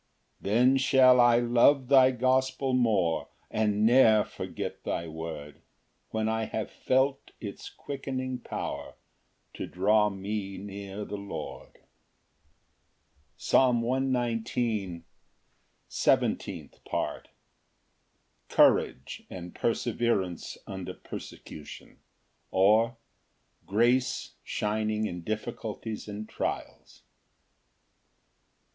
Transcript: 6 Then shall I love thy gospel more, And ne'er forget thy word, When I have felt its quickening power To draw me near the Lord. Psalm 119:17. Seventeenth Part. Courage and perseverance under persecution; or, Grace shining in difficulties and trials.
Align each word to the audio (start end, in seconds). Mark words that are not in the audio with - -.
6 0.39 0.45
Then 0.45 0.77
shall 0.77 1.19
I 1.19 1.37
love 1.37 1.87
thy 1.87 2.09
gospel 2.09 2.73
more, 2.73 3.27
And 3.51 3.85
ne'er 3.85 4.23
forget 4.23 4.83
thy 4.83 5.07
word, 5.07 5.61
When 6.09 6.27
I 6.27 6.45
have 6.45 6.71
felt 6.71 7.33
its 7.39 7.69
quickening 7.69 8.39
power 8.39 8.95
To 9.53 9.67
draw 9.67 10.09
me 10.09 10.57
near 10.57 11.05
the 11.05 11.17
Lord. 11.17 11.81
Psalm 13.37 13.83
119:17. 13.83 15.03
Seventeenth 15.87 16.83
Part. 16.83 17.27
Courage 18.49 19.21
and 19.29 19.53
perseverance 19.53 20.57
under 20.65 20.95
persecution; 20.95 21.99
or, 22.49 22.97
Grace 23.67 24.33
shining 24.43 25.05
in 25.05 25.21
difficulties 25.21 26.07
and 26.07 26.27
trials. 26.27 27.03